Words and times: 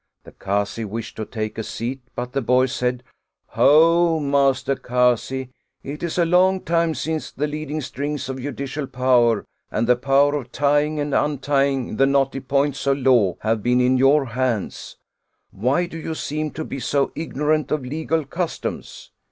The 0.23 0.31
Kazi 0.31 0.83
wished 0.83 1.15
to 1.17 1.25
take 1.25 1.59
a 1.59 1.63
seat, 1.63 2.01
but 2.15 2.31
the 2.31 2.41
boy 2.41 2.65
said:" 2.65 3.03
Ho, 3.59 4.19
Master 4.19 4.75
Kazi! 4.75 5.51
It 5.83 6.01
is 6.01 6.17
a 6.17 6.25
long 6.25 6.61
time 6.61 6.95
since 6.95 7.29
the 7.31 7.45
leading 7.45 7.81
strings 7.81 8.27
of 8.27 8.41
judicial 8.41 8.87
power, 8.87 9.45
and 9.69 9.85
the 9.85 9.95
power 9.95 10.33
of 10.33 10.51
tying 10.51 10.99
and 10.99 11.13
untyfng 11.13 11.97
the 11.99 12.07
knotty 12.07 12.39
points 12.39 12.87
of 12.87 12.97
law, 12.97 13.35
have 13.41 13.61
been 13.61 13.79
in 13.79 13.97
your 13.99 14.25
hands; 14.25 14.97
why 15.51 15.85
do 15.85 15.99
you 15.99 16.15
seem 16.15 16.49
to 16.49 16.65
be 16.65 16.79
so 16.79 17.11
ignorant 17.13 17.71
of 17.71 17.85
legal 17.85 18.25
customs? 18.25 19.11